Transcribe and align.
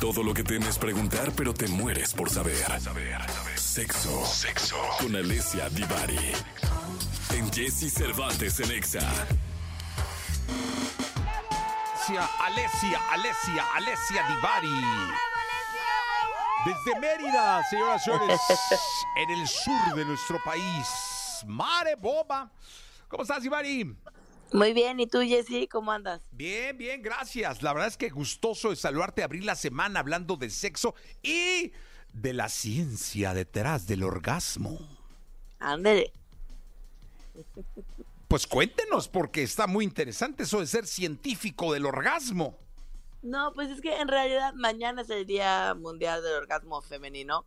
Todo 0.00 0.22
lo 0.22 0.34
que 0.34 0.44
temes 0.44 0.78
preguntar, 0.78 1.32
pero 1.34 1.54
te 1.54 1.66
mueres 1.68 2.12
por 2.12 2.28
saber. 2.28 2.66
Sexo. 3.54 4.26
Sexo. 4.26 4.76
Con 5.00 5.16
Alessia 5.16 5.70
Divari. 5.70 6.32
En 7.34 7.50
Jesse 7.50 7.90
Cervantes 7.90 8.60
en 8.60 8.72
Exa. 8.72 9.00
Alesia, 12.08 13.00
Alesia, 13.10 13.64
Alesia 13.74 14.22
Divari. 14.28 14.84
Desde 16.66 17.00
Mérida, 17.00 17.62
señoras 17.70 18.02
y 18.02 18.04
señores, 18.04 18.40
en 19.16 19.30
el 19.30 19.48
sur 19.48 19.94
de 19.94 20.04
nuestro 20.04 20.38
país. 20.44 21.42
Mare 21.46 21.94
Boba. 21.96 22.50
¿Cómo 23.08 23.22
estás, 23.22 23.42
Divari? 23.42 23.96
Muy 24.52 24.72
bien, 24.72 25.00
¿y 25.00 25.06
tú, 25.06 25.20
Jessy, 25.20 25.66
cómo 25.66 25.92
andas? 25.92 26.22
Bien, 26.30 26.76
bien, 26.78 27.02
gracias. 27.02 27.62
La 27.62 27.72
verdad 27.72 27.88
es 27.88 27.96
que 27.96 28.08
gustoso 28.10 28.70
de 28.70 28.76
saludarte, 28.76 29.22
abrir 29.22 29.44
la 29.44 29.56
semana 29.56 30.00
hablando 30.00 30.36
de 30.36 30.50
sexo 30.50 30.94
y 31.22 31.72
de 32.12 32.32
la 32.32 32.48
ciencia 32.48 33.34
detrás 33.34 33.86
del 33.86 34.02
orgasmo. 34.02 34.78
Ándele. 35.58 36.12
Pues 38.28 38.46
cuéntenos, 38.46 39.08
porque 39.08 39.42
está 39.42 39.66
muy 39.66 39.84
interesante 39.84 40.44
eso 40.44 40.60
de 40.60 40.66
ser 40.66 40.86
científico 40.86 41.72
del 41.72 41.86
orgasmo. 41.86 42.58
No, 43.22 43.52
pues 43.54 43.70
es 43.70 43.80
que 43.80 43.96
en 44.00 44.08
realidad 44.08 44.54
mañana 44.54 45.02
es 45.02 45.10
el 45.10 45.26
Día 45.26 45.74
Mundial 45.74 46.22
del 46.22 46.34
Orgasmo 46.34 46.80
Femenino. 46.80 47.44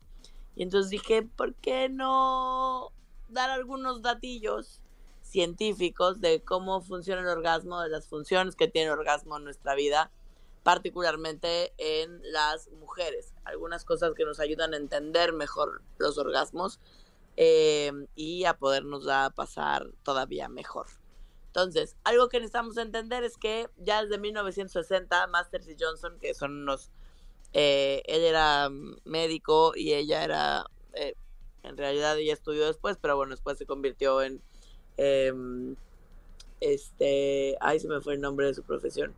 Y 0.55 0.63
entonces 0.63 0.89
dije, 0.89 1.21
¿por 1.23 1.55
qué 1.55 1.87
no 1.89 2.91
dar 3.29 3.49
algunos 3.49 4.01
datillos 4.01 4.81
científicos 5.29 6.21
de 6.21 6.41
cómo 6.41 6.81
funciona 6.81 7.21
el 7.21 7.27
orgasmo, 7.27 7.81
de 7.81 7.89
las 7.89 8.07
funciones 8.07 8.55
que 8.55 8.67
tiene 8.67 8.91
el 8.91 8.97
orgasmo 8.97 9.37
en 9.37 9.43
nuestra 9.43 9.75
vida, 9.75 10.11
particularmente 10.63 11.73
en 11.77 12.19
las 12.31 12.69
mujeres. 12.71 13.33
Algunas 13.43 13.85
cosas 13.85 14.13
que 14.15 14.25
nos 14.25 14.39
ayudan 14.39 14.73
a 14.73 14.77
entender 14.77 15.33
mejor 15.33 15.81
los 15.97 16.17
orgasmos 16.17 16.79
eh, 17.37 17.91
y 18.15 18.45
a 18.45 18.55
podernos 18.55 19.07
a 19.07 19.29
pasar 19.29 19.87
todavía 20.03 20.49
mejor. 20.49 20.87
Entonces, 21.47 21.95
algo 22.03 22.29
que 22.29 22.37
necesitamos 22.37 22.77
entender 22.77 23.23
es 23.23 23.37
que 23.37 23.69
ya 23.77 24.03
desde 24.03 24.17
1960, 24.17 25.27
Masters 25.27 25.67
y 25.67 25.75
Johnson, 25.79 26.17
que 26.19 26.33
son 26.33 26.61
unos... 26.61 26.91
Eh, 27.53 28.03
él 28.05 28.23
era 28.23 28.69
médico 29.03 29.73
y 29.75 29.93
ella 29.93 30.23
era... 30.23 30.65
Eh, 30.93 31.15
en 31.63 31.77
realidad 31.77 32.17
ella 32.17 32.33
estudió 32.33 32.65
después, 32.65 32.97
pero 33.01 33.15
bueno, 33.15 33.31
después 33.31 33.57
se 33.57 33.65
convirtió 33.65 34.21
en 34.21 34.41
Em, 35.01 35.77
este, 36.59 37.55
ay, 37.61 37.79
se 37.79 37.87
me 37.87 38.01
fue 38.01 38.15
el 38.15 38.21
nombre 38.21 38.47
de 38.47 38.53
su 38.53 38.63
profesión. 38.63 39.15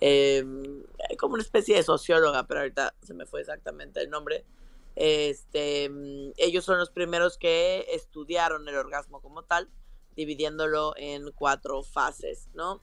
Em, 0.00 0.82
como 1.18 1.34
una 1.34 1.42
especie 1.42 1.76
de 1.76 1.84
socióloga, 1.84 2.46
pero 2.48 2.60
ahorita 2.60 2.94
se 3.02 3.14
me 3.14 3.26
fue 3.26 3.40
exactamente 3.40 4.00
el 4.00 4.10
nombre. 4.10 4.44
Este, 4.96 5.84
em, 5.84 6.32
ellos 6.36 6.64
son 6.64 6.78
los 6.78 6.90
primeros 6.90 7.38
que 7.38 7.86
estudiaron 7.92 8.68
el 8.68 8.74
orgasmo 8.76 9.20
como 9.20 9.44
tal, 9.44 9.70
dividiéndolo 10.16 10.94
en 10.96 11.30
cuatro 11.32 11.82
fases, 11.84 12.48
¿no? 12.54 12.82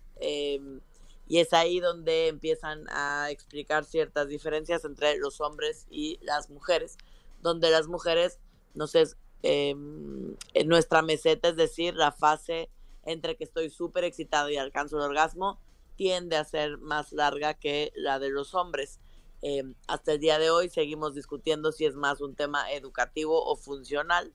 y 1.29 1.39
es 1.39 1.51
ahí 1.53 1.81
donde 1.81 2.27
empiezan 2.29 2.85
a 2.89 3.29
explicar 3.29 3.83
ciertas 3.83 4.29
diferencias 4.29 4.85
entre 4.85 5.17
los 5.17 5.41
hombres 5.41 5.85
y 5.89 6.19
las 6.21 6.49
mujeres, 6.49 6.97
donde 7.41 7.69
las 7.69 7.87
mujeres, 7.87 8.39
no 8.73 8.87
sé, 8.87 9.03
Em, 9.43 10.35
en 10.53 10.67
nuestra 10.67 11.01
meseta, 11.01 11.49
es 11.49 11.55
decir, 11.55 11.95
la 11.95 12.11
fase 12.11 12.69
entre 13.03 13.37
que 13.37 13.43
estoy 13.43 13.69
súper 13.69 14.03
excitado 14.03 14.49
y 14.49 14.57
alcanzo 14.57 14.97
el 14.97 15.03
orgasmo, 15.03 15.59
tiende 15.95 16.35
a 16.35 16.43
ser 16.43 16.77
más 16.77 17.11
larga 17.11 17.53
que 17.53 17.91
la 17.95 18.19
de 18.19 18.29
los 18.29 18.53
hombres. 18.53 18.99
Em, 19.41 19.75
hasta 19.87 20.13
el 20.13 20.19
día 20.19 20.39
de 20.39 20.49
hoy 20.49 20.69
seguimos 20.69 21.13
discutiendo 21.13 21.71
si 21.71 21.85
es 21.85 21.95
más 21.95 22.21
un 22.21 22.35
tema 22.35 22.71
educativo 22.71 23.43
o 23.45 23.55
funcional, 23.55 24.33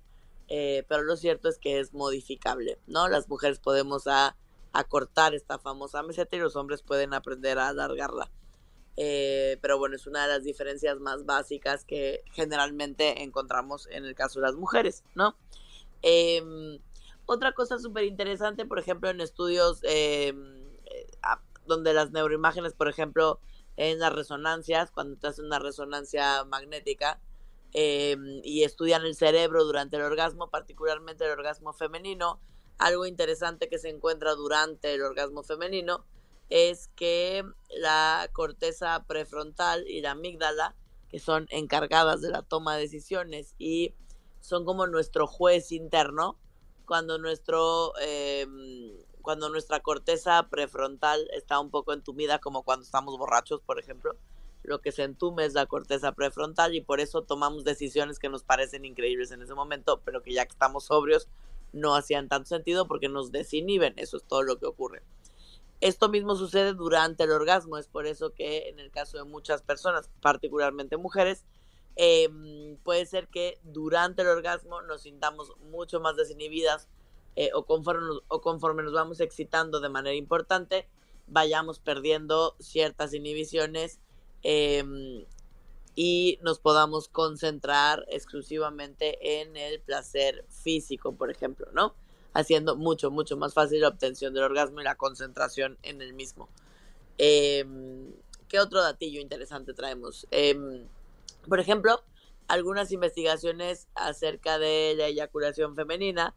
eh, 0.49 0.85
pero 0.89 1.03
lo 1.03 1.17
cierto 1.17 1.49
es 1.49 1.59
que 1.59 1.81
es 1.81 1.93
modificable, 1.93 2.79
¿no? 2.87 3.09
Las 3.09 3.29
mujeres 3.29 3.59
podemos 3.59 4.05
acortar 4.73 5.35
esta 5.35 5.59
famosa 5.59 6.03
meseta 6.03 6.37
y 6.37 6.41
los 6.41 6.57
hombres 6.57 6.83
pueden 6.83 7.15
aprender 7.15 7.59
a 7.59 7.69
alargarla. 7.69 8.31
Eh, 8.97 9.59
pero 9.63 9.79
bueno, 9.79 9.97
es 9.97 10.07
una 10.07 10.23
de 10.23 10.29
las 10.29 10.45
diferencias 10.45 11.01
más 11.01 11.25
básicas 11.25 11.85
que 11.85 12.23
generalmente 12.33 13.23
encontramos 13.23 13.89
en 13.91 14.05
el 14.05 14.15
caso 14.15 14.41
de 14.41 14.47
las 14.47 14.55
mujeres, 14.55 15.03
¿no? 15.15 15.37
Em, 16.03 16.79
otra 17.27 17.53
cosa 17.53 17.79
súper 17.79 18.05
interesante, 18.05 18.67
por 18.67 18.79
ejemplo, 18.79 19.09
en 19.09 19.21
estudios 19.21 19.81
em, 19.85 20.69
eh, 20.85 21.07
donde 21.67 21.95
las 21.95 22.11
neuroimágenes, 22.11 22.75
por 22.75 22.89
ejemplo, 22.89 23.41
en 23.77 23.99
las 23.99 24.13
resonancias, 24.13 24.91
cuando 24.91 25.17
te 25.17 25.29
hacen 25.29 25.47
una 25.47 25.59
resonancia 25.59 26.45
magnética 26.45 27.21
em, 27.73 28.41
y 28.45 28.65
estudian 28.65 29.05
el 29.07 29.15
cerebro 29.15 29.65
durante 29.65 29.97
el 29.97 30.03
orgasmo, 30.03 30.51
particularmente 30.51 31.25
el 31.25 31.31
orgasmo 31.31 31.73
femenino, 31.73 32.41
algo 32.79 33.07
interesante 33.07 33.69
que 33.69 33.79
se 33.79 33.89
encuentra 33.89 34.35
durante 34.35 34.95
el 34.95 35.03
orgasmo 35.03 35.43
femenino 35.43 36.05
es 36.53 36.89
que 36.89 37.45
la 37.71 38.29
corteza 38.35 39.03
prefrontal 39.07 39.89
y 39.89 40.03
la 40.03 40.11
amígdala, 40.11 40.77
que 41.09 41.19
son 41.19 41.47
encargadas 41.49 42.21
de 42.21 42.29
la 42.29 42.43
toma 42.43 42.75
de 42.75 42.83
decisiones 42.83 43.55
y 43.59 43.95
son 44.41 44.67
como 44.67 44.87
nuestro 44.87 45.27
juez 45.27 45.73
interno, 45.73 46.37
cuando 46.85 47.17
nuestro 47.17 47.95
em, 48.03 48.93
cuando 49.23 49.49
nuestra 49.49 49.81
corteza 49.81 50.47
prefrontal 50.51 51.27
está 51.33 51.59
un 51.59 51.71
poco 51.71 51.95
entumida, 51.95 52.39
como 52.39 52.65
cuando 52.65 52.85
estamos 52.85 53.17
borrachos, 53.17 53.63
por 53.63 53.79
ejemplo, 53.79 54.15
lo 54.63 54.83
que 54.83 54.93
se 54.93 55.05
entume 55.05 55.47
es 55.47 55.55
la 55.55 55.65
corteza 55.65 56.13
prefrontal 56.13 56.75
y 56.75 56.83
por 56.83 57.01
eso 57.01 57.23
tomamos 57.23 57.65
decisiones 57.65 58.19
que 58.19 58.29
nos 58.29 58.43
parecen 58.43 58.85
increíbles 58.85 59.31
en 59.31 59.41
ese 59.41 59.55
momento, 59.55 60.03
pero 60.05 60.23
que 60.23 60.35
ya 60.35 60.45
que 60.45 60.53
estamos 60.53 60.85
sobrios 60.85 61.29
no 61.73 61.95
hacían 61.95 62.29
tanto 62.29 62.49
sentido 62.49 62.87
porque 62.87 63.09
nos 63.09 63.33
desinhiben, 63.33 63.95
eso 63.97 64.19
es 64.19 64.25
todo 64.25 64.43
lo 64.43 64.59
que 64.59 64.67
ocurre. 64.67 65.03
Esto 65.83 66.09
mismo 66.09 66.37
sucede 66.37 66.75
durante 66.75 67.25
el 67.25 67.33
orgasmo, 67.33 67.77
es 67.77 67.89
por 67.89 68.07
eso 68.07 68.33
que 68.33 68.69
en 68.69 68.79
el 68.79 68.93
caso 68.93 69.19
de 69.19 69.25
muchas 69.25 69.63
personas, 69.63 70.09
particularmente 70.21 70.97
mujeres, 70.97 71.45
em, 71.97 72.77
puede 72.85 73.05
ser 73.05 73.27
que 73.27 73.59
durante 73.65 74.23
el 74.23 74.29
orgasmo 74.29 74.81
nos 74.83 75.03
sintamos 75.03 75.53
mucho 75.73 75.99
más 75.99 76.15
desinhibidas 76.15 76.89
eh, 77.35 77.51
o, 77.53 77.67
conforme 77.67 78.07
o 78.29 78.41
conforme 78.41 78.85
nos 78.85 78.93
vamos 78.93 79.19
excitando 79.19 79.81
de 79.81 79.89
manera 79.89 80.15
importante, 80.15 80.89
vayamos 81.27 81.81
perdiendo 81.81 82.55
ciertas 82.61 83.13
inhibiciones 83.13 83.99
em, 84.45 85.27
y 85.97 86.39
nos 86.43 86.61
podamos 86.61 87.09
concentrar 87.09 88.07
exclusivamente 88.09 89.41
en 89.41 89.57
el 89.57 89.81
placer 89.81 90.45
físico, 90.49 91.17
por 91.17 91.29
ejemplo, 91.33 91.67
¿no? 91.73 91.97
Haciendo 92.35 92.77
mucho, 92.77 93.11
mucho 93.11 93.37
más 93.37 93.55
fácil 93.55 93.81
la 93.81 93.89
obtención 93.89 94.35
del 94.35 94.45
orgasmo 94.45 94.81
y 94.81 94.85
la 94.85 94.97
concentración 94.97 95.79
en 95.83 96.01
el 96.03 96.15
mismo. 96.15 96.49
Em, 97.19 98.13
¿Qué 98.49 98.61
otro 98.61 98.83
datillo 98.83 99.21
interesante 99.21 99.73
traemos? 99.73 100.27
Em, 100.31 100.87
por 101.49 101.61
ejemplo, 101.61 102.03
algunas 102.49 102.93
investigaciones 102.93 103.89
acerca 103.95 104.59
de 104.59 104.95
la 104.97 105.07
eyaculación 105.07 105.75
femenina. 105.75 106.35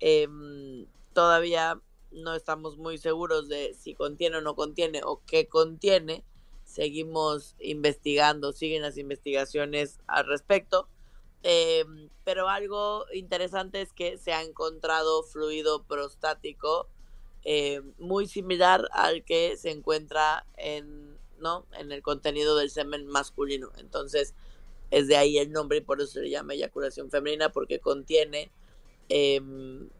Em, 0.00 0.86
todavía 1.12 1.80
no 2.10 2.34
estamos 2.34 2.76
muy 2.76 2.98
seguros 2.98 3.48
de 3.48 3.74
si 3.74 3.94
contiene 3.94 4.38
o 4.38 4.40
no 4.40 4.54
contiene 4.54 5.00
o 5.04 5.22
qué 5.26 5.48
contiene. 5.48 6.24
Seguimos 6.64 7.56
investigando, 7.58 8.52
siguen 8.52 8.82
las 8.82 8.98
investigaciones 8.98 10.00
al 10.06 10.26
respecto. 10.26 10.88
Em, 11.46 12.08
pero 12.24 12.48
algo 12.48 13.04
interesante 13.12 13.82
es 13.82 13.92
que 13.92 14.16
se 14.16 14.32
ha 14.32 14.42
encontrado 14.42 15.22
fluido 15.24 15.84
prostático 15.84 16.88
eh, 17.44 17.82
muy 17.98 18.26
similar 18.26 18.88
al 18.92 19.24
que 19.24 19.58
se 19.58 19.70
encuentra 19.70 20.46
en, 20.56 21.18
¿no? 21.38 21.66
en 21.72 21.92
el 21.92 22.00
contenido 22.00 22.56
del 22.56 22.70
semen 22.70 23.06
masculino. 23.06 23.70
Entonces, 23.76 24.34
es 24.90 25.06
de 25.06 25.18
ahí 25.18 25.36
el 25.36 25.52
nombre 25.52 25.78
y 25.78 25.80
por 25.82 26.00
eso 26.00 26.12
se 26.12 26.22
le 26.22 26.30
llama 26.30 26.54
eyaculación 26.54 27.10
femenina, 27.10 27.52
porque 27.52 27.78
contiene 27.78 28.50
em, 29.10 29.90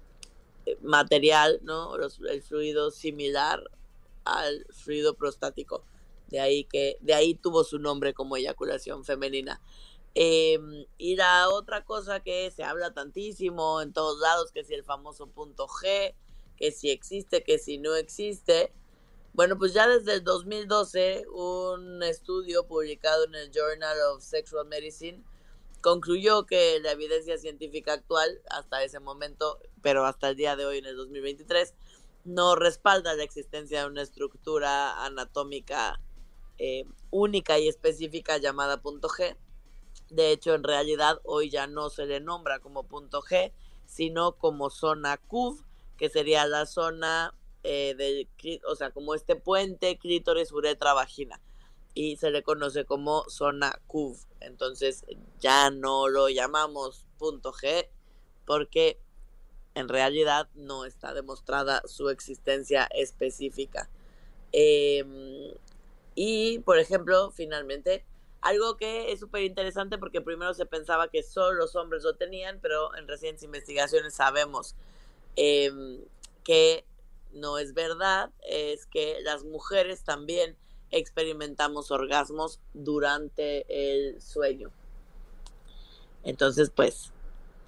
material, 0.80 1.60
¿no? 1.62 1.94
el 1.96 2.42
fluido 2.42 2.90
similar 2.90 3.70
al 4.24 4.66
fluido 4.70 5.12
prostático. 5.12 5.84
De 6.28 6.40
ahí 6.40 6.64
que, 6.64 6.96
de 7.02 7.12
ahí 7.12 7.34
tuvo 7.34 7.64
su 7.64 7.78
nombre 7.78 8.14
como 8.14 8.38
eyaculación 8.38 9.04
femenina. 9.04 9.60
Em, 10.14 10.86
y 10.96 11.16
la 11.16 11.48
otra 11.48 11.84
cosa 11.84 12.20
que 12.20 12.50
se 12.50 12.62
habla 12.62 12.94
tantísimo 12.94 13.82
en 13.82 13.92
todos 13.92 14.20
lados, 14.20 14.52
que 14.52 14.64
si 14.64 14.74
el 14.74 14.84
famoso 14.84 15.26
punto 15.26 15.66
G, 15.66 16.14
que 16.56 16.70
si 16.72 16.90
existe, 16.90 17.42
que 17.42 17.58
si 17.58 17.78
no 17.78 17.94
existe. 17.96 18.72
Bueno, 19.32 19.58
pues 19.58 19.74
ya 19.74 19.88
desde 19.88 20.14
el 20.14 20.24
2012 20.24 21.26
un 21.28 22.02
estudio 22.04 22.66
publicado 22.66 23.24
en 23.24 23.34
el 23.34 23.50
Journal 23.50 23.98
of 24.12 24.22
Sexual 24.22 24.66
Medicine 24.68 25.24
concluyó 25.80 26.46
que 26.46 26.78
la 26.80 26.92
evidencia 26.92 27.36
científica 27.36 27.92
actual 27.92 28.40
hasta 28.48 28.82
ese 28.84 29.00
momento, 29.00 29.58
pero 29.82 30.06
hasta 30.06 30.30
el 30.30 30.36
día 30.36 30.56
de 30.56 30.64
hoy 30.64 30.78
en 30.78 30.86
el 30.86 30.96
2023, 30.96 31.74
no 32.24 32.54
respalda 32.54 33.14
la 33.14 33.24
existencia 33.24 33.80
de 33.80 33.86
una 33.88 34.02
estructura 34.02 35.04
anatómica 35.04 36.00
eh, 36.58 36.84
única 37.10 37.58
y 37.58 37.68
específica 37.68 38.38
llamada 38.38 38.80
punto 38.80 39.08
G. 39.08 39.36
De 40.10 40.32
hecho, 40.32 40.54
en 40.54 40.64
realidad 40.64 41.20
hoy 41.24 41.50
ya 41.50 41.66
no 41.66 41.90
se 41.90 42.06
le 42.06 42.20
nombra 42.20 42.60
como 42.60 42.84
punto 42.84 43.22
G, 43.22 43.52
sino 43.86 44.32
como 44.32 44.70
zona 44.70 45.16
CUV, 45.16 45.64
que 45.96 46.08
sería 46.08 46.46
la 46.46 46.66
zona 46.66 47.34
eh, 47.62 47.94
de, 47.96 48.28
o 48.68 48.76
sea, 48.76 48.90
como 48.90 49.14
este 49.14 49.36
puente 49.36 49.98
clítoris 49.98 50.52
uretra 50.52 50.92
vagina 50.92 51.40
y 51.94 52.16
se 52.16 52.30
le 52.30 52.42
conoce 52.42 52.84
como 52.84 53.28
zona 53.28 53.80
CUV. 53.86 54.18
Entonces 54.40 55.04
ya 55.40 55.70
no 55.70 56.08
lo 56.08 56.28
llamamos 56.28 57.06
punto 57.18 57.52
G 57.52 57.88
porque 58.44 58.98
en 59.74 59.88
realidad 59.88 60.48
no 60.54 60.84
está 60.84 61.14
demostrada 61.14 61.82
su 61.86 62.10
existencia 62.10 62.88
específica. 62.94 63.88
Em, 64.52 65.52
y, 66.14 66.60
por 66.60 66.78
ejemplo, 66.78 67.32
finalmente, 67.32 68.04
algo 68.44 68.76
que 68.76 69.10
es 69.10 69.20
súper 69.20 69.42
interesante 69.42 69.96
porque 69.96 70.20
primero 70.20 70.52
se 70.52 70.66
pensaba 70.66 71.08
que 71.08 71.22
solo 71.22 71.54
los 71.54 71.74
hombres 71.76 72.04
lo 72.04 72.14
tenían, 72.14 72.60
pero 72.60 72.94
en 72.94 73.08
recientes 73.08 73.42
investigaciones 73.42 74.14
sabemos 74.14 74.76
em, 75.34 75.98
que 76.44 76.84
no 77.32 77.56
es 77.56 77.72
verdad, 77.72 78.30
es 78.46 78.84
que 78.84 79.16
las 79.22 79.44
mujeres 79.44 80.04
también 80.04 80.56
experimentamos 80.90 81.90
orgasmos 81.90 82.60
durante 82.74 83.64
el 83.68 84.20
sueño. 84.20 84.70
Entonces, 86.22 86.70
pues, 86.70 87.12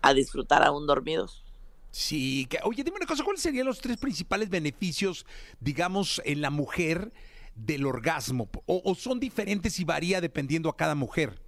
a 0.03 0.13
disfrutar 0.13 0.63
aún 0.63 0.87
dormidos. 0.87 1.43
Sí, 1.91 2.47
que, 2.51 2.59
oye, 2.65 2.85
dime 2.85 2.99
una 2.99 3.07
cosa, 3.07 3.25
¿cuáles 3.25 3.41
serían 3.41 3.67
los 3.67 3.81
tres 3.81 3.97
principales 3.97 4.51
beneficios, 4.51 5.25
digamos, 5.59 6.21
en 6.27 6.43
la 6.43 6.51
mujer 6.51 7.13
del 7.57 7.87
orgasmo? 7.87 8.49
¿O, 8.67 8.95
son 8.95 9.19
diferentes 9.19 9.81
y 9.81 9.85
varía 9.85 10.21
dependiendo 10.21 10.69
a 10.69 10.77
cada 10.77 10.95
mujer? 10.95 11.41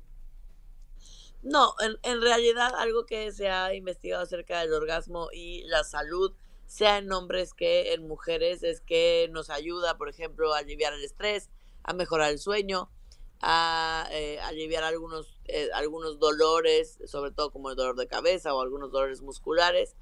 No, 1.42 1.74
en, 2.02 2.20
realidad 2.20 2.74
algo 2.76 3.06
que 3.06 3.30
se 3.30 3.48
ha 3.48 3.72
investigado 3.74 4.22
acerca 4.22 4.60
del 4.60 4.72
orgasmo 4.72 5.28
y 5.32 5.62
la 5.64 5.84
salud, 5.84 6.32
sea 6.66 6.98
en 6.98 7.10
hombres 7.12 7.54
que 7.54 7.94
en 7.94 8.06
mujeres, 8.08 8.62
es 8.62 8.80
que 8.80 9.28
nos 9.30 9.48
ayuda, 9.48 9.96
por 9.96 10.08
ejemplo, 10.08 10.52
a 10.52 10.58
aliviar 10.58 10.92
el 10.92 11.04
estrés, 11.04 11.48
a 11.84 11.94
mejorar 11.94 12.30
el 12.30 12.38
sueño, 12.38 12.90
a 13.40 14.08
eh, 14.10 14.40
aliviar 14.40 14.82
algunos, 14.82 15.40
eh, 15.44 15.68
algunos 15.74 16.18
dolores, 16.18 16.98
sobre 17.06 17.30
todo 17.30 17.50
como 17.52 17.70
el 17.70 17.76
dolor 17.76 17.96
de 17.96 18.08
cabeza 18.08 18.52
o 18.54 18.60
algunos 18.60 18.90
dolores 18.90 19.22
musculares. 19.22 19.94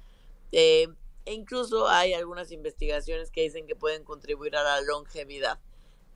Eh, 0.51 0.87
e 1.25 1.33
incluso 1.33 1.87
hay 1.89 2.13
algunas 2.13 2.51
investigaciones 2.51 3.31
que 3.31 3.41
dicen 3.41 3.67
que 3.67 3.75
pueden 3.75 4.03
contribuir 4.03 4.55
a 4.55 4.63
la 4.63 4.81
longevidad, 4.81 5.59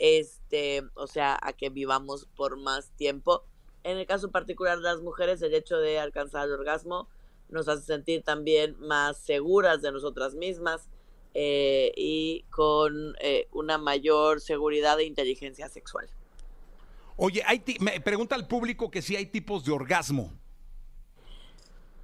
este, 0.01 0.83
o 0.95 1.05
sea, 1.05 1.37
a 1.41 1.53
que 1.53 1.69
vivamos 1.69 2.27
por 2.35 2.57
más 2.57 2.89
tiempo. 2.97 3.43
En 3.83 3.97
el 3.97 4.05
caso 4.07 4.31
particular 4.31 4.77
de 4.77 4.83
las 4.83 5.01
mujeres, 5.01 5.41
el 5.41 5.53
hecho 5.53 5.77
de 5.77 5.99
alcanzar 5.99 6.47
el 6.47 6.53
orgasmo 6.53 7.07
nos 7.49 7.67
hace 7.67 7.83
sentir 7.83 8.23
también 8.23 8.75
más 8.79 9.17
seguras 9.17 9.81
de 9.81 9.91
nosotras 9.91 10.33
mismas, 10.33 10.89
eh, 11.33 11.93
y 11.95 12.43
con 12.49 13.15
eh, 13.21 13.47
una 13.53 13.77
mayor 13.77 14.41
seguridad 14.41 14.99
e 14.99 15.05
inteligencia 15.05 15.69
sexual. 15.69 16.09
Oye, 17.15 17.41
hay 17.45 17.63
me 17.79 18.01
pregunta 18.01 18.35
al 18.35 18.47
público 18.47 18.91
que 18.91 19.01
si 19.01 19.15
hay 19.15 19.27
tipos 19.27 19.63
de 19.63 19.71
orgasmo. 19.71 20.33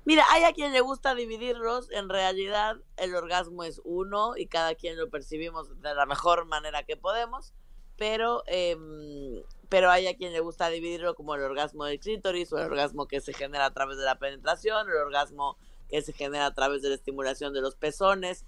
Mira, 0.05 0.23
hay 0.29 0.45
a 0.45 0.53
quien 0.53 0.71
le 0.71 0.79
gusta 0.79 1.13
dividirlos. 1.13 1.91
En 1.91 2.07
realidad, 2.07 2.77
el 2.95 3.15
orgasmo 3.15 3.65
es 3.65 3.81
uno 3.83 4.37
y 4.37 4.47
cada 4.47 4.75
quien 4.75 4.95
lo 4.95 5.09
percibimos 5.09 5.81
de 5.81 5.93
la 5.93 6.05
mejor 6.05 6.45
manera 6.45 6.83
que 6.83 6.95
podemos. 6.95 7.53
Pero, 7.97 8.43
em, 8.47 9.43
pero 9.69 9.89
hay 9.89 10.07
a 10.07 10.15
quien 10.15 10.33
le 10.33 10.39
gusta 10.39 10.69
dividirlo 10.69 11.15
como 11.15 11.35
el 11.35 11.41
orgasmo 11.41 11.85
del 11.85 11.99
clítoris 11.99 12.53
o 12.53 12.57
el 12.57 12.65
orgasmo 12.65 13.07
que 13.07 13.21
se 13.21 13.33
genera 13.33 13.65
a 13.65 13.73
través 13.73 13.97
de 13.97 14.05
la 14.05 14.19
penetración, 14.19 14.87
el 14.89 14.97
orgasmo 14.97 15.57
que 15.89 16.01
se 16.01 16.13
genera 16.13 16.45
a 16.45 16.53
través 16.53 16.81
de 16.81 16.89
la 16.89 16.95
estimulación 16.95 17.53
de 17.53 17.61
los 17.61 17.75
pezones 17.75 18.45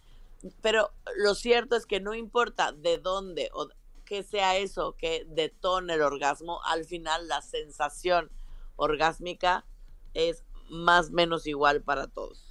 pero 0.61 0.91
lo 1.17 1.35
cierto 1.35 1.75
es 1.75 1.85
que 1.85 1.99
no 1.99 2.13
importa 2.13 2.71
de 2.71 2.97
dónde 2.97 3.49
o 3.53 3.69
que 4.05 4.23
sea 4.23 4.57
eso 4.57 4.95
que 4.97 5.25
detone 5.27 5.93
el 5.93 6.01
orgasmo, 6.01 6.61
al 6.63 6.85
final 6.85 7.27
la 7.27 7.41
sensación 7.41 8.31
orgásmica 8.75 9.65
es 10.13 10.43
más 10.69 11.09
o 11.09 11.11
menos 11.11 11.45
igual 11.45 11.83
para 11.83 12.07
todos. 12.07 12.48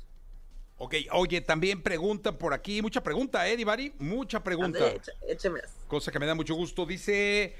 Ok, 0.79 0.95
oye, 1.13 1.41
también 1.41 1.83
pregunta 1.83 2.39
por 2.39 2.55
aquí, 2.55 2.81
mucha 2.83 3.03
pregunta, 3.03 3.49
¿eh, 3.49 3.57
Divari? 3.57 3.93
Mucha 3.99 4.43
pregunta. 4.43 4.79
Cosa 5.89 6.13
que 6.13 6.19
me 6.19 6.27
da 6.27 6.35
mucho 6.35 6.55
gusto. 6.55 6.87
Dice, 6.87 7.57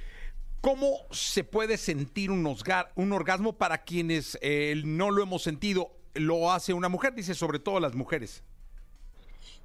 ¿cómo 0.61 0.99
se 1.11 1.43
puede 1.43 1.77
sentir 1.77 2.31
un, 2.31 2.57
un 2.95 3.13
orgasmo 3.13 3.59
para 3.59 3.79
quienes 3.83 4.39
eh, 4.41 4.81
no 4.85 5.11
lo 5.11 5.23
hemos 5.23 5.43
sentido? 5.43 5.91
Lo 6.15 6.53
hace 6.53 6.73
una 6.73 6.89
mujer, 6.89 7.15
dice, 7.15 7.35
sobre 7.35 7.59
todo 7.59 7.81
las 7.81 7.95
mujeres 7.95 8.43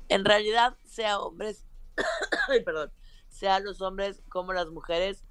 en 0.09 0.25
realidad, 0.25 0.75
sea 0.85 1.19
hombres, 1.19 1.65
perdón, 2.65 2.91
sea 3.29 3.59
los 3.59 3.81
hombres 3.81 4.21
como 4.29 4.53
las 4.53 4.67
mujeres, 4.69 5.23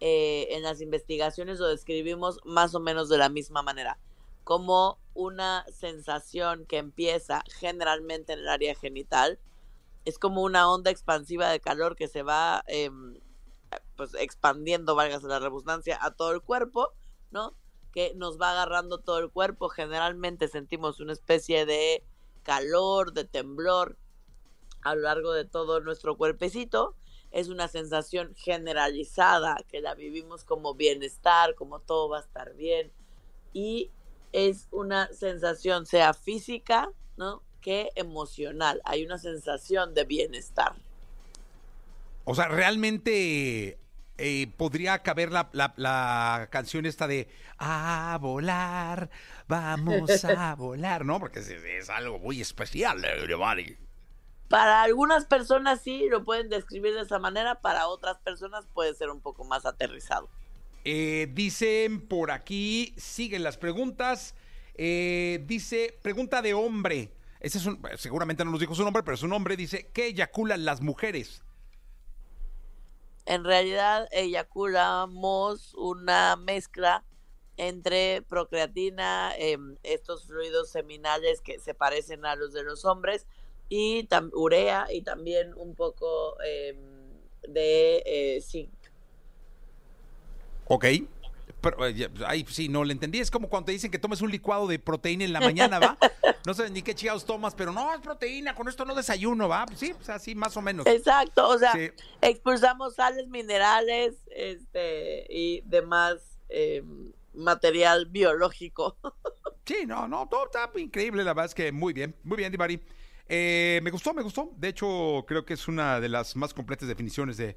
eh, 0.00 0.48
en 0.50 0.62
las 0.62 0.80
investigaciones 0.80 1.58
lo 1.58 1.68
describimos 1.68 2.40
más 2.44 2.74
o 2.74 2.80
menos 2.80 3.08
de 3.08 3.18
la 3.18 3.28
misma 3.28 3.62
manera, 3.62 3.98
como 4.44 4.98
una 5.14 5.64
sensación 5.72 6.66
que 6.66 6.78
empieza 6.78 7.42
generalmente 7.58 8.34
en 8.34 8.40
el 8.40 8.48
área 8.48 8.74
genital, 8.74 9.38
es 10.04 10.18
como 10.18 10.42
una 10.42 10.70
onda 10.70 10.90
expansiva 10.90 11.48
de 11.48 11.60
calor 11.60 11.96
que 11.96 12.08
se 12.08 12.22
va 12.22 12.62
em, 12.66 13.18
pues 13.96 14.14
expandiendo, 14.14 14.94
valga 14.94 15.18
la 15.26 15.38
redundancia, 15.38 15.98
a 16.00 16.12
todo 16.12 16.32
el 16.32 16.42
cuerpo, 16.42 16.92
¿no? 17.30 17.56
Que 17.92 18.12
nos 18.14 18.40
va 18.40 18.50
agarrando 18.50 18.98
todo 18.98 19.18
el 19.18 19.30
cuerpo, 19.30 19.68
generalmente 19.68 20.48
sentimos 20.48 21.00
una 21.00 21.12
especie 21.12 21.64
de 21.64 22.04
calor, 22.42 23.12
de 23.12 23.24
temblor, 23.24 23.96
a 24.82 24.94
lo 24.94 25.02
largo 25.02 25.32
de 25.32 25.44
todo 25.44 25.80
nuestro 25.80 26.16
cuerpecito. 26.16 26.94
Es 27.30 27.48
una 27.48 27.66
sensación 27.66 28.34
generalizada 28.36 29.56
que 29.68 29.80
la 29.80 29.94
vivimos 29.94 30.44
como 30.44 30.74
bienestar, 30.74 31.54
como 31.54 31.80
todo 31.80 32.08
va 32.10 32.18
a 32.18 32.20
estar 32.20 32.54
bien. 32.54 32.92
Y 33.52 33.90
es 34.34 34.66
una 34.72 35.12
sensación, 35.12 35.86
sea 35.86 36.12
física, 36.12 36.90
¿no? 37.16 37.40
Que 37.60 37.90
emocional. 37.94 38.82
Hay 38.84 39.06
una 39.06 39.16
sensación 39.16 39.94
de 39.94 40.04
bienestar. 40.04 40.74
O 42.24 42.34
sea, 42.34 42.48
realmente 42.48 43.78
eh, 44.18 44.52
podría 44.56 44.98
caber 45.04 45.30
la, 45.30 45.50
la, 45.76 46.48
canción 46.50 46.84
esta 46.84 47.06
de 47.06 47.28
a 47.58 48.18
volar, 48.20 49.08
vamos 49.46 50.24
a 50.24 50.54
volar, 50.58 51.04
¿no? 51.04 51.20
Porque 51.20 51.38
es, 51.38 51.88
algo 51.88 52.18
muy 52.18 52.40
especial, 52.40 53.04
everybody. 53.04 53.76
Para 54.48 54.82
algunas 54.82 55.26
personas 55.26 55.80
sí 55.80 56.08
lo 56.10 56.24
pueden 56.24 56.48
describir 56.48 56.92
de 56.94 57.02
esa 57.02 57.20
manera, 57.20 57.60
para 57.60 57.86
otras 57.86 58.18
personas 58.18 58.66
puede 58.74 58.94
ser 58.94 59.10
un 59.10 59.20
poco 59.20 59.44
más 59.44 59.64
aterrizado. 59.64 60.28
Eh, 60.84 61.28
dicen 61.32 62.06
por 62.06 62.30
aquí, 62.30 62.94
siguen 62.96 63.42
las 63.42 63.56
preguntas. 63.56 64.34
Eh, 64.74 65.42
dice, 65.46 65.98
pregunta 66.02 66.42
de 66.42 66.54
hombre. 66.54 67.10
Ese 67.40 67.58
es 67.58 68.00
seguramente 68.00 68.44
no 68.44 68.50
nos 68.50 68.60
dijo 68.60 68.74
su 68.74 68.84
nombre, 68.84 69.02
pero 69.02 69.16
su 69.16 69.28
nombre 69.28 69.56
dice, 69.56 69.90
¿qué 69.92 70.06
eyaculan 70.06 70.64
las 70.64 70.80
mujeres? 70.80 71.42
En 73.26 73.44
realidad 73.44 74.08
eyaculamos 74.12 75.74
una 75.74 76.36
mezcla 76.36 77.04
entre 77.56 78.22
procreatina, 78.22 79.32
em, 79.38 79.76
estos 79.82 80.26
fluidos 80.26 80.70
seminales 80.70 81.40
que 81.40 81.58
se 81.58 81.72
parecen 81.72 82.26
a 82.26 82.34
los 82.36 82.52
de 82.52 82.62
los 82.62 82.84
hombres, 82.84 83.26
y 83.68 84.06
urea 84.32 84.86
y 84.90 85.02
también 85.02 85.54
un 85.54 85.74
poco 85.74 86.36
em, 86.42 86.76
de 87.48 88.02
eh. 88.04 88.68
Ok. 90.66 90.86
Pero, 91.60 91.86
eh, 91.86 92.10
ay, 92.26 92.44
sí, 92.48 92.68
no 92.68 92.84
le 92.84 92.92
entendí. 92.92 93.20
Es 93.20 93.30
como 93.30 93.48
cuando 93.48 93.66
te 93.66 93.72
dicen 93.72 93.90
que 93.90 93.98
tomes 93.98 94.20
un 94.20 94.30
licuado 94.30 94.66
de 94.66 94.78
proteína 94.78 95.24
en 95.24 95.32
la 95.32 95.40
mañana, 95.40 95.78
¿va? 95.78 95.98
No 96.46 96.52
sé 96.52 96.68
ni 96.68 96.82
qué 96.82 96.94
chingados 96.94 97.24
tomas, 97.24 97.54
pero 97.54 97.72
no, 97.72 97.94
es 97.94 98.00
proteína, 98.02 98.54
con 98.54 98.68
esto 98.68 98.84
no 98.84 98.94
desayuno, 98.94 99.48
¿va? 99.48 99.64
Sí, 99.76 99.94
pues 99.94 100.10
así 100.10 100.34
más 100.34 100.54
o 100.58 100.60
menos. 100.60 100.86
Exacto, 100.86 101.48
o 101.48 101.58
sea, 101.58 101.72
expulsamos 102.20 102.96
sales 102.96 103.28
minerales 103.28 104.16
este, 104.28 105.26
y 105.30 105.62
demás 105.62 106.38
em, 106.50 107.14
material 107.32 108.06
biológico. 108.06 108.98
Sí, 109.66 109.86
no, 109.86 110.06
no, 110.06 110.28
todo 110.28 110.44
está 110.44 110.70
increíble, 110.78 111.24
la 111.24 111.32
verdad 111.32 111.46
es 111.46 111.54
que 111.54 111.72
muy 111.72 111.94
bien, 111.94 112.14
muy 112.22 112.36
bien, 112.36 112.52
Divari. 112.52 112.78
Eh, 113.28 113.80
me 113.82 113.90
gustó, 113.90 114.12
me 114.12 114.22
gustó. 114.22 114.50
De 114.56 114.68
hecho, 114.68 115.24
creo 115.26 115.44
que 115.44 115.54
es 115.54 115.68
una 115.68 116.00
de 116.00 116.08
las 116.08 116.36
más 116.36 116.52
completas 116.52 116.88
definiciones 116.88 117.36
de, 117.36 117.56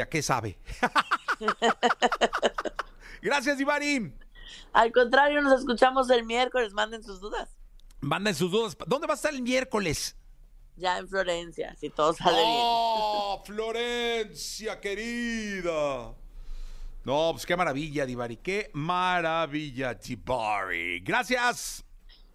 a 0.00 0.06
qué 0.06 0.22
sabe. 0.22 0.58
Gracias, 3.22 3.60
Ivari. 3.60 4.12
Al 4.72 4.92
contrario, 4.92 5.40
nos 5.42 5.60
escuchamos 5.60 6.10
el 6.10 6.24
miércoles. 6.24 6.72
Manden 6.72 7.02
sus 7.02 7.20
dudas. 7.20 7.56
Manden 8.00 8.34
sus 8.34 8.50
dudas. 8.50 8.76
¿Dónde 8.86 9.06
va 9.06 9.14
a 9.14 9.16
estar 9.16 9.34
el 9.34 9.42
miércoles? 9.42 10.16
Ya 10.76 10.98
en 10.98 11.08
Florencia, 11.08 11.76
si 11.76 11.90
todo 11.90 12.14
sale 12.14 12.38
bien. 12.38 12.48
¡Oh, 12.48 13.42
Florencia, 13.46 14.80
querida! 14.80 16.14
No, 17.04 17.30
pues 17.32 17.44
qué 17.44 17.56
maravilla, 17.56 18.06
Divari. 18.06 18.36
Qué 18.36 18.70
maravilla, 18.72 19.94
Divari. 19.94 21.00
Gracias. 21.00 21.84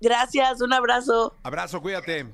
Gracias, 0.01 0.61
un 0.61 0.73
abrazo. 0.73 1.35
Abrazo, 1.43 1.81
cuídate. 1.81 2.27